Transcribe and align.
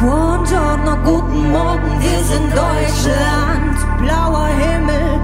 Buongiorno, 0.00 0.96
guten 1.04 1.50
Morgen, 1.50 1.90
wir 1.98 2.22
sind 2.22 2.52
Deutschland. 2.52 3.76
Blauer 3.98 4.46
Himmel, 4.46 5.18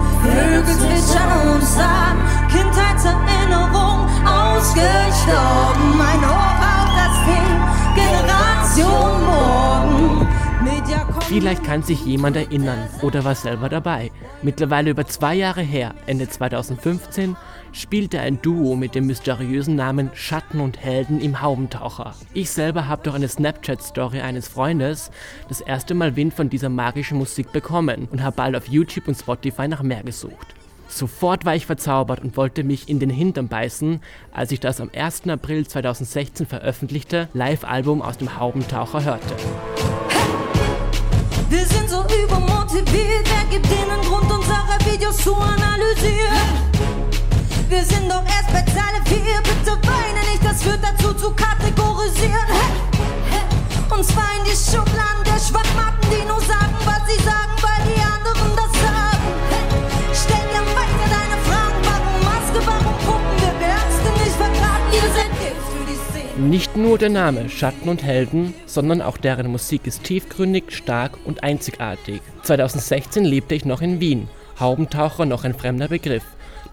Vielleicht 11.27 11.63
kann 11.63 11.83
sich 11.83 12.05
jemand 12.05 12.37
erinnern 12.37 12.87
oder 13.01 13.23
war 13.25 13.35
selber 13.35 13.67
dabei. 13.67 14.11
Mittlerweile 14.41 14.91
über 14.91 15.05
zwei 15.05 15.35
Jahre 15.35 15.61
her, 15.61 15.95
Ende 16.05 16.29
2015, 16.29 17.35
spielte 17.71 18.19
ein 18.19 18.41
Duo 18.41 18.75
mit 18.75 18.95
dem 18.95 19.07
mysteriösen 19.07 19.75
Namen 19.75 20.11
Schatten 20.13 20.61
und 20.61 20.77
Helden 20.77 21.19
im 21.19 21.41
Haubentaucher. 21.41 22.13
Ich 22.33 22.51
selber 22.51 22.87
habe 22.87 23.03
durch 23.03 23.15
eine 23.15 23.27
Snapchat-Story 23.27 24.21
eines 24.21 24.47
Freundes 24.47 25.11
das 25.49 25.61
erste 25.61 25.93
Mal 25.93 26.15
Wind 26.15 26.33
von 26.33 26.49
dieser 26.49 26.69
magischen 26.69 27.17
Musik 27.17 27.51
bekommen 27.51 28.07
und 28.11 28.23
habe 28.23 28.35
bald 28.35 28.55
auf 28.55 28.67
YouTube 28.67 29.07
und 29.07 29.15
Spotify 29.15 29.67
nach 29.67 29.83
mehr 29.83 30.03
gesucht. 30.03 30.55
Sofort 30.87 31.43
war 31.45 31.55
ich 31.55 31.65
verzaubert 31.65 32.21
und 32.21 32.37
wollte 32.37 32.63
mich 32.63 32.87
in 32.87 32.99
den 32.99 33.09
Hintern 33.09 33.47
beißen, 33.47 33.99
als 34.31 34.51
ich 34.51 34.59
das 34.59 34.79
am 34.79 34.91
1. 34.95 35.27
April 35.27 35.67
2016 35.67 36.45
veröffentlichte 36.45 37.27
Live-Album 37.33 38.01
aus 38.01 38.17
dem 38.17 38.39
Haubentaucher 38.39 39.03
hörte. 39.03 39.35
Wir 41.49 41.65
sind 41.65 41.89
so 41.89 42.03
übermotiviert, 42.23 43.25
wer 43.25 43.45
gibt 43.49 43.67
ihnen 43.67 44.01
Grund, 44.01 44.31
unsere 44.31 44.77
Videos 44.91 45.17
zu 45.17 45.35
analysieren? 45.35 46.41
Wir 47.69 47.83
sind 47.83 48.09
doch 48.09 48.23
erst 48.25 48.51
bei 48.51 48.63
Zeile 48.71 48.99
4, 49.05 49.17
bitte 49.43 49.77
weine 49.87 50.21
nicht, 50.31 50.43
das 50.43 50.63
führt 50.63 50.79
dazu 50.81 51.13
zu 51.13 51.31
kategorisieren. 51.31 52.33
Und 53.89 54.03
zwar 54.03 54.29
in 54.39 54.45
die 54.45 54.57
Schubladen 54.57 55.23
der 55.23 55.39
Schwachmaten, 55.39 55.74
Nicht 66.37 66.75
nur 66.75 66.97
der 66.97 67.09
Name 67.09 67.47
Schatten 67.47 67.87
und 67.87 68.03
Helden, 68.03 68.53
sondern 68.65 69.01
auch 69.01 69.15
deren 69.15 69.47
Musik 69.47 69.87
ist 69.87 70.03
tiefgründig, 70.03 70.65
stark 70.75 71.17
und 71.23 71.43
einzigartig. 71.43 72.19
2016 72.43 73.23
lebte 73.23 73.55
ich 73.55 73.63
noch 73.63 73.81
in 73.81 74.01
Wien, 74.01 74.27
Haubentaucher 74.59 75.25
noch 75.25 75.45
ein 75.45 75.53
fremder 75.53 75.87
Begriff. 75.87 76.25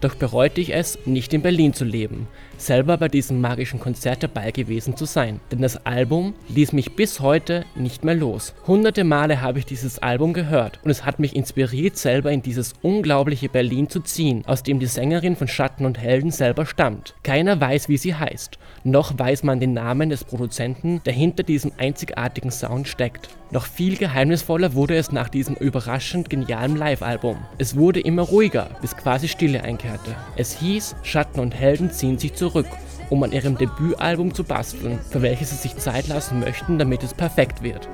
Doch 0.03 0.15
bereute 0.15 0.59
ich 0.59 0.73
es, 0.75 0.99
nicht 1.05 1.33
in 1.33 1.41
Berlin 1.41 1.71
zu 1.71 1.85
leben, 1.85 2.27
selber 2.57 2.97
bei 2.97 3.07
diesem 3.07 3.39
magischen 3.39 3.79
Konzert 3.79 4.21
dabei 4.21 4.51
gewesen 4.51 4.97
zu 4.97 5.05
sein. 5.05 5.39
Denn 5.49 5.61
das 5.61 5.85
Album 5.85 6.33
ließ 6.49 6.73
mich 6.73 6.97
bis 6.97 7.21
heute 7.21 7.63
nicht 7.73 8.03
mehr 8.03 8.13
los. 8.13 8.53
Hunderte 8.67 9.05
Male 9.05 9.39
habe 9.39 9.59
ich 9.59 9.65
dieses 9.65 9.99
Album 9.99 10.33
gehört 10.33 10.81
und 10.83 10.91
es 10.91 11.05
hat 11.05 11.19
mich 11.19 11.37
inspiriert, 11.37 11.97
selber 11.97 12.33
in 12.33 12.41
dieses 12.41 12.73
unglaubliche 12.81 13.47
Berlin 13.47 13.87
zu 13.87 14.01
ziehen, 14.01 14.43
aus 14.45 14.61
dem 14.61 14.77
die 14.77 14.87
Sängerin 14.87 15.37
von 15.37 15.47
Schatten 15.47 15.85
und 15.85 15.97
Helden 15.97 16.31
selber 16.31 16.65
stammt. 16.65 17.15
Keiner 17.23 17.61
weiß, 17.61 17.87
wie 17.87 17.97
sie 17.97 18.13
heißt, 18.13 18.59
noch 18.83 19.17
weiß 19.17 19.43
man 19.43 19.61
den 19.61 19.71
Namen 19.71 20.09
des 20.09 20.25
Produzenten, 20.25 21.01
der 21.05 21.13
hinter 21.13 21.43
diesem 21.43 21.71
einzigartigen 21.77 22.51
Sound 22.51 22.89
steckt. 22.89 23.29
Noch 23.51 23.67
viel 23.67 23.97
geheimnisvoller 23.97 24.73
wurde 24.73 24.97
es 24.97 25.11
nach 25.11 25.29
diesem 25.29 25.55
überraschend 25.55 26.29
genialen 26.29 26.75
Live-Album. 26.75 27.37
Es 27.59 27.77
wurde 27.77 27.99
immer 27.99 28.23
ruhiger, 28.23 28.71
bis 28.81 28.97
quasi 28.97 29.27
Stille 29.27 29.63
einkehrte. 29.63 29.92
Es 30.35 30.53
hieß, 30.53 30.95
Schatten 31.03 31.39
und 31.39 31.53
Helden 31.53 31.91
ziehen 31.91 32.17
sich 32.17 32.33
zurück, 32.33 32.67
um 33.09 33.23
an 33.23 33.31
ihrem 33.31 33.57
Debütalbum 33.57 34.33
zu 34.33 34.43
basteln, 34.43 34.99
für 35.09 35.21
welches 35.21 35.49
sie 35.51 35.55
sich 35.57 35.77
Zeit 35.77 36.07
lassen 36.07 36.39
möchten, 36.39 36.79
damit 36.79 37.03
es 37.03 37.13
perfekt 37.13 37.61
wird. 37.61 37.87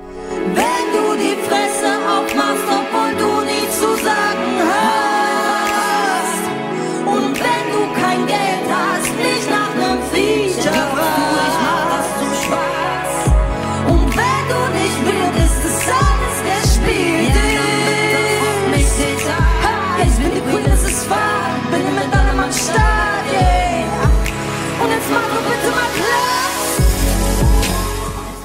Wenn 0.54 0.92
du 0.92 1.16
die 1.16 1.36
Fresse 1.48 1.88
aufmachst, 2.08 2.40
obwohl 2.40 2.49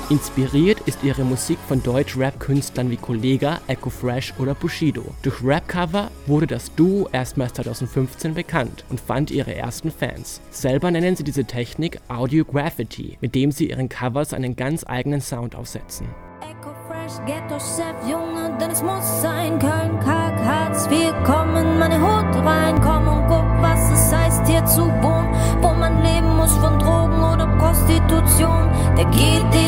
Inspiriert 0.09 0.81
ist 0.81 1.03
ihre 1.03 1.23
Musik 1.23 1.57
von 1.67 1.81
Deutsch-Rap-Künstlern 1.81 2.91
wie 2.91 2.97
Kollega, 2.97 3.59
Echo 3.65 3.89
Fresh 3.89 4.35
oder 4.37 4.53
Bushido. 4.53 5.03
Durch 5.23 5.43
Rap-Cover 5.43 6.11
wurde 6.27 6.45
das 6.45 6.75
Duo 6.75 7.09
erstmals 7.11 7.53
2015 7.53 8.35
bekannt 8.35 8.85
und 8.89 8.99
fand 8.99 9.31
ihre 9.31 9.55
ersten 9.55 9.89
Fans. 9.89 10.41
Selber 10.51 10.91
nennen 10.91 11.15
sie 11.15 11.23
diese 11.23 11.45
Technik 11.45 11.99
Audio 12.07 12.45
Graffiti, 12.45 13.17
mit 13.19 13.33
dem 13.33 13.51
sie 13.51 13.71
ihren 13.71 13.89
Covers 13.89 14.33
einen 14.33 14.55
ganz 14.55 14.85
eigenen 14.87 15.21
Sound 15.21 15.55
aufsetzen. 15.55 16.05
Echo 16.39 16.75
Fresh, 16.87 17.25
Ghetto 17.25 17.59
Chef, 17.59 17.95
Junge, 18.07 18.55
denn 18.61 18.69
es 18.69 18.83
muss 18.83 19.21
sein. 19.23 19.57
Köln, 19.57 19.99
Kack, 20.01 20.37
Hartz, 20.45 20.87
wir 20.87 21.13
kommen, 21.23 21.79
meine 21.79 21.99
Hut 21.99 22.45
rein. 22.45 22.79
Komm 22.79 23.07
und 23.07 23.27
guck, 23.27 23.47
was 23.59 23.91
es 23.91 24.13
heißt, 24.13 24.45
hier 24.47 24.63
zu 24.65 24.83
wohnen. 25.01 25.33
Wo 25.61 25.73
man 25.73 26.03
leben 26.03 26.35
muss 26.37 26.55
von 26.57 26.77
Drogen 26.77 27.23
oder 27.23 27.47
Prostitution. 27.57 28.69
Der 28.95 29.05
GD-Präsident 29.05 29.64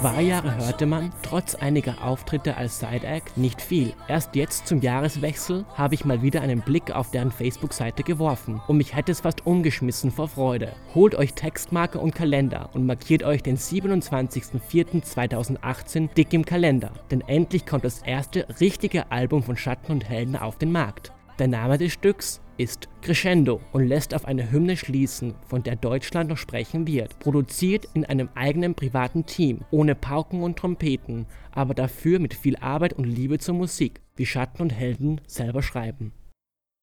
Zwei 0.00 0.22
Jahre 0.22 0.56
hörte 0.56 0.86
man, 0.86 1.12
trotz 1.22 1.54
einiger 1.54 2.02
Auftritte 2.02 2.56
als 2.56 2.78
Side-Act, 2.78 3.36
nicht 3.36 3.60
viel. 3.60 3.92
Erst 4.08 4.34
jetzt 4.34 4.66
zum 4.66 4.80
Jahreswechsel 4.80 5.66
habe 5.74 5.94
ich 5.94 6.06
mal 6.06 6.22
wieder 6.22 6.40
einen 6.40 6.62
Blick 6.62 6.90
auf 6.90 7.10
deren 7.10 7.30
Facebook-Seite 7.30 8.02
geworfen 8.02 8.62
und 8.66 8.78
mich 8.78 8.96
hätte 8.96 9.12
es 9.12 9.20
fast 9.20 9.46
umgeschmissen 9.46 10.10
vor 10.10 10.28
Freude. 10.28 10.72
Holt 10.94 11.14
euch 11.16 11.34
Textmarker 11.34 12.00
und 12.00 12.14
Kalender 12.14 12.70
und 12.72 12.86
markiert 12.86 13.24
euch 13.24 13.42
den 13.42 13.58
27.04.2018 13.58 16.14
dick 16.14 16.32
im 16.32 16.46
Kalender, 16.46 16.92
denn 17.10 17.20
endlich 17.20 17.66
kommt 17.66 17.84
das 17.84 18.00
erste 18.00 18.46
richtige 18.58 19.12
Album 19.12 19.42
von 19.42 19.58
Schatten 19.58 19.92
und 19.92 20.08
Helden 20.08 20.36
auf 20.36 20.56
den 20.56 20.72
Markt. 20.72 21.12
Der 21.38 21.48
Name 21.48 21.76
des 21.78 21.92
Stücks 21.92 22.40
ist 22.60 22.88
Crescendo 23.00 23.60
und 23.72 23.86
lässt 23.86 24.14
auf 24.14 24.26
eine 24.26 24.52
Hymne 24.52 24.76
schließen, 24.76 25.34
von 25.46 25.62
der 25.62 25.76
Deutschland 25.76 26.28
noch 26.28 26.36
sprechen 26.36 26.86
wird. 26.86 27.18
Produziert 27.18 27.88
in 27.94 28.04
einem 28.04 28.28
eigenen 28.34 28.74
privaten 28.74 29.24
Team, 29.24 29.60
ohne 29.70 29.94
Pauken 29.94 30.42
und 30.42 30.58
Trompeten, 30.58 31.24
aber 31.52 31.72
dafür 31.72 32.18
mit 32.18 32.34
viel 32.34 32.56
Arbeit 32.56 32.92
und 32.92 33.04
Liebe 33.04 33.38
zur 33.38 33.54
Musik, 33.54 34.02
wie 34.14 34.26
Schatten 34.26 34.60
und 34.60 34.70
Helden 34.70 35.22
selber 35.26 35.62
schreiben. 35.62 36.12